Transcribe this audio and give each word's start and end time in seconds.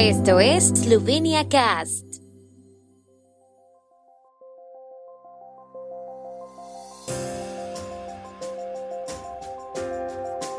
Esto 0.00 0.38
es 0.38 0.68
Slovenia 0.68 1.48
Cast. 1.48 2.04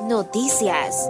Noticias. 0.09 1.09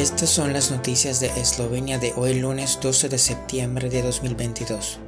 Estas 0.00 0.30
son 0.30 0.54
las 0.54 0.70
noticias 0.70 1.20
de 1.20 1.26
Eslovenia 1.38 1.98
de 1.98 2.14
hoy 2.16 2.40
lunes 2.40 2.78
12 2.80 3.10
de 3.10 3.18
septiembre 3.18 3.90
de 3.90 4.00
2022. 4.00 4.98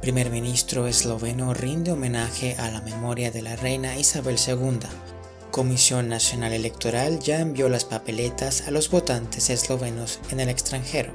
Primer 0.00 0.30
ministro 0.30 0.86
esloveno 0.86 1.54
rinde 1.54 1.90
homenaje 1.90 2.54
a 2.56 2.70
la 2.70 2.82
memoria 2.82 3.32
de 3.32 3.42
la 3.42 3.56
reina 3.56 3.96
Isabel 3.96 4.36
II. 4.46 4.78
Comisión 5.56 6.10
Nacional 6.10 6.52
Electoral 6.52 7.18
ya 7.18 7.40
envió 7.40 7.70
las 7.70 7.86
papeletas 7.86 8.68
a 8.68 8.70
los 8.70 8.90
votantes 8.90 9.48
eslovenos 9.48 10.20
en 10.30 10.40
el 10.40 10.50
extranjero. 10.50 11.14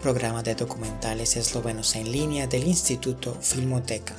Programa 0.00 0.44
de 0.44 0.54
documentales 0.54 1.34
eslovenos 1.34 1.96
en 1.96 2.12
línea 2.12 2.46
del 2.46 2.62
Instituto 2.62 3.34
Filmoteca. 3.42 4.14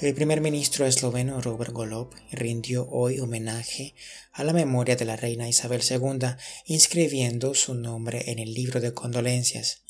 El 0.00 0.14
primer 0.14 0.40
ministro 0.40 0.86
esloveno 0.86 1.40
Robert 1.40 1.72
Golob 1.72 2.10
rindió 2.30 2.88
hoy 2.88 3.18
homenaje 3.18 3.96
a 4.30 4.44
la 4.44 4.52
memoria 4.52 4.94
de 4.94 5.04
la 5.04 5.16
reina 5.16 5.48
Isabel 5.48 5.82
II 5.82 6.36
inscribiendo 6.66 7.52
su 7.52 7.74
nombre 7.74 8.30
en 8.30 8.38
el 8.38 8.54
libro 8.54 8.80
de 8.80 8.94
condolencias 8.94 9.82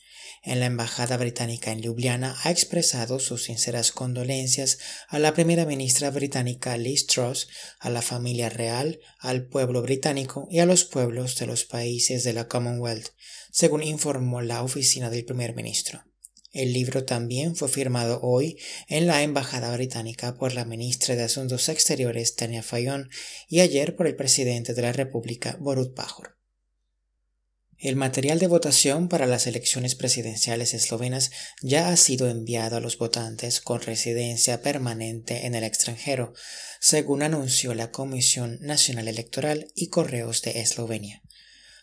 en 0.42 0.60
la 0.60 0.66
Embajada 0.66 1.16
Británica 1.16 1.70
en 1.70 1.80
Ljubljana 1.80 2.36
ha 2.42 2.50
expresado 2.50 3.20
sus 3.20 3.44
sinceras 3.44 3.92
condolencias 3.92 4.78
a 5.08 5.18
la 5.18 5.34
primera 5.34 5.66
ministra 5.66 6.10
británica 6.10 6.76
Liz 6.76 7.06
Truss, 7.06 7.48
a 7.78 7.90
la 7.90 8.02
familia 8.02 8.48
real, 8.48 9.00
al 9.18 9.46
pueblo 9.46 9.82
británico 9.82 10.48
y 10.50 10.58
a 10.58 10.66
los 10.66 10.84
pueblos 10.84 11.36
de 11.38 11.46
los 11.46 11.64
países 11.64 12.24
de 12.24 12.32
la 12.32 12.48
Commonwealth, 12.48 13.10
según 13.52 13.82
informó 13.82 14.42
la 14.42 14.62
oficina 14.62 15.10
del 15.10 15.24
primer 15.24 15.54
ministro. 15.54 16.04
El 16.52 16.74
libro 16.74 17.04
también 17.04 17.56
fue 17.56 17.68
firmado 17.68 18.20
hoy 18.20 18.58
en 18.88 19.06
la 19.06 19.22
Embajada 19.22 19.72
Británica 19.74 20.34
por 20.34 20.52
la 20.52 20.66
ministra 20.66 21.16
de 21.16 21.22
Asuntos 21.22 21.70
Exteriores 21.70 22.36
Tania 22.36 22.62
Fayon 22.62 23.08
y 23.48 23.60
ayer 23.60 23.96
por 23.96 24.06
el 24.06 24.16
presidente 24.16 24.74
de 24.74 24.82
la 24.82 24.92
República 24.92 25.56
Borut 25.60 25.94
Pajor. 25.94 26.41
El 27.82 27.96
material 27.96 28.38
de 28.38 28.46
votación 28.46 29.08
para 29.08 29.26
las 29.26 29.48
elecciones 29.48 29.96
presidenciales 29.96 30.72
eslovenas 30.72 31.32
ya 31.62 31.88
ha 31.88 31.96
sido 31.96 32.30
enviado 32.30 32.76
a 32.76 32.80
los 32.80 32.96
votantes 32.96 33.60
con 33.60 33.80
residencia 33.80 34.62
permanente 34.62 35.46
en 35.46 35.56
el 35.56 35.64
extranjero, 35.64 36.32
según 36.78 37.24
anunció 37.24 37.74
la 37.74 37.90
Comisión 37.90 38.58
Nacional 38.60 39.08
Electoral 39.08 39.66
y 39.74 39.88
Correos 39.88 40.42
de 40.42 40.60
Eslovenia. 40.60 41.24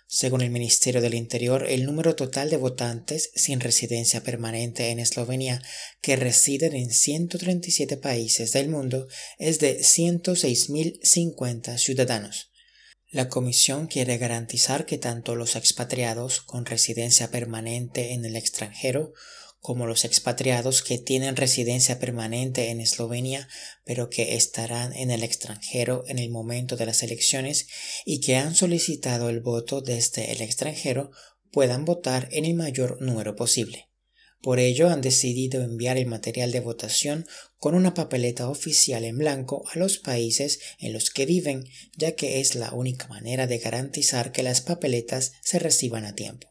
Según 0.08 0.40
el 0.40 0.52
Ministerio 0.52 1.02
del 1.02 1.16
Interior, 1.16 1.66
el 1.68 1.86
número 1.86 2.16
total 2.16 2.50
de 2.50 2.56
votantes 2.56 3.32
sin 3.36 3.60
residencia 3.60 4.24
permanente 4.24 4.92
en 4.92 5.00
Eslovenia 5.00 5.62
que 6.00 6.16
residen 6.16 6.78
en 6.78 6.92
137 6.92 7.98
países 7.98 8.54
del 8.54 8.70
mundo 8.70 9.10
es 9.38 9.60
de 9.60 9.82
106.050 9.82 11.78
ciudadanos. 11.78 12.49
La 13.12 13.28
Comisión 13.28 13.88
quiere 13.88 14.20
garantizar 14.20 14.86
que 14.86 15.00
tanto 15.00 15.36
los 15.36 15.56
expatriados 15.56 16.42
con 16.42 16.68
residencia 16.68 17.32
permanente 17.32 18.14
en 18.14 18.24
el 18.24 18.36
extranjero 18.36 19.14
como 19.62 19.88
los 19.88 20.06
expatriados 20.06 20.84
que 20.84 21.00
tienen 21.00 21.36
residencia 21.36 21.98
permanente 21.98 22.70
en 22.70 22.80
Eslovenia 22.80 23.50
pero 23.84 24.12
que 24.12 24.36
estarán 24.36 24.94
en 24.94 25.10
el 25.10 25.24
extranjero 25.24 26.04
en 26.08 26.20
el 26.20 26.30
momento 26.30 26.78
de 26.78 26.86
las 26.86 27.02
elecciones 27.02 27.68
y 28.06 28.20
que 28.20 28.38
han 28.38 28.54
solicitado 28.54 29.30
el 29.30 29.40
voto 29.40 29.82
desde 29.82 30.32
el 30.32 30.42
extranjero 30.42 31.10
puedan 31.52 31.86
votar 31.86 32.30
en 32.32 32.46
el 32.46 32.54
mayor 32.54 33.02
número 33.02 33.36
posible. 33.36 33.89
Por 34.42 34.60
ello 34.60 34.90
han 34.90 35.02
decidido 35.02 35.62
enviar 35.62 35.98
el 35.98 36.06
material 36.06 36.52
de 36.52 36.62
votación 36.62 37.26
con 37.58 37.76
una 37.76 37.94
papeleta 37.94 38.50
oficial 38.50 39.04
en 39.04 39.18
blanco 39.18 39.66
a 39.74 39.78
los 39.78 39.98
países 39.98 40.60
en 40.80 40.94
los 40.94 41.10
que 41.10 41.26
viven, 41.26 41.66
ya 41.98 42.14
que 42.14 42.40
es 42.40 42.56
la 42.56 42.74
única 42.74 43.08
manera 43.08 43.48
de 43.48 43.58
garantizar 43.58 44.32
que 44.32 44.44
las 44.44 44.62
papeletas 44.62 45.34
se 45.44 45.60
reciban 45.60 46.06
a 46.06 46.16
tiempo. 46.16 46.48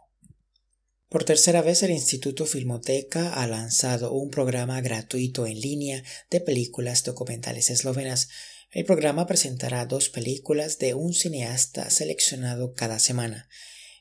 Por 1.09 1.25
tercera 1.25 1.62
vez 1.62 1.83
el 1.83 1.91
Instituto 1.91 2.45
Filmoteca 2.45 3.33
ha 3.33 3.47
lanzado 3.47 4.12
un 4.12 4.29
programa 4.29 4.83
gratuito 4.83 5.47
en 5.47 5.59
línea 5.59 6.05
de 6.31 6.43
películas 6.43 7.03
documentales 7.03 7.71
eslovenas. 7.71 8.29
El 8.71 8.85
programa 8.85 9.27
presentará 9.27 9.87
dos 9.87 10.11
películas 10.11 10.79
de 10.79 10.93
un 10.93 11.15
cineasta 11.15 11.89
seleccionado 11.89 12.75
cada 12.75 12.99
semana. 12.99 13.49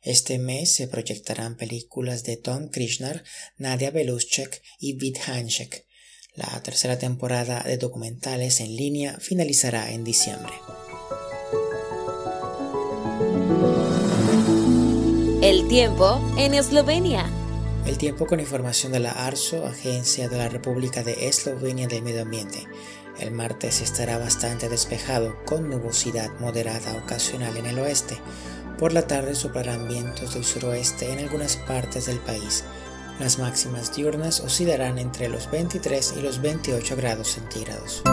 Este 0.02 0.38
mes 0.38 0.74
se 0.74 0.88
proyectarán 0.88 1.58
películas 1.58 2.24
de 2.24 2.38
Tom 2.38 2.70
Krishnar, 2.70 3.24
Nadia 3.58 3.92
Belushek 3.92 4.62
y 4.80 4.94
Vid 4.94 5.18
Hanchek. 5.26 5.86
La 6.34 6.62
tercera 6.62 7.00
temporada 7.00 7.64
de 7.64 7.78
documentales 7.78 8.60
en 8.60 8.76
línea 8.76 9.18
finalizará 9.20 9.92
en 9.92 10.04
diciembre. 10.04 10.54
El 15.42 15.68
tiempo 15.68 16.22
en 16.38 16.54
Eslovenia. 16.54 17.30
El 17.86 17.98
tiempo 17.98 18.26
con 18.26 18.40
información 18.40 18.92
de 18.92 19.00
la 19.00 19.12
ARSO, 19.12 19.66
Agencia 19.66 20.28
de 20.30 20.38
la 20.38 20.50
República 20.50 21.04
de 21.04 21.28
Eslovenia 21.28 21.88
del 21.88 22.04
Medio 22.04 22.22
Ambiente. 22.22 22.68
El 23.20 23.32
martes 23.32 23.82
estará 23.82 24.18
bastante 24.18 24.70
despejado, 24.70 25.36
con 25.46 25.70
nubosidad 25.70 26.30
moderada 26.40 26.94
ocasional 27.04 27.58
en 27.58 27.66
el 27.66 27.80
oeste. 27.80 28.20
Por 28.78 28.94
la 28.94 29.08
tarde 29.08 29.34
soplarán 29.34 29.88
vientos 29.88 30.36
del 30.36 30.46
suroeste 30.46 31.12
en 31.12 31.20
algunas 31.20 31.58
partes 31.58 32.06
del 32.06 32.20
país. 32.20 32.64
Las 33.20 33.40
máximas 33.40 33.96
diurnas 33.96 34.40
oscilarán 34.42 35.00
entre 35.00 35.30
los 35.30 35.50
23 35.50 36.14
y 36.18 36.22
los 36.22 36.42
28 36.42 36.96
grados 36.96 37.30
centígrados. 37.30 38.04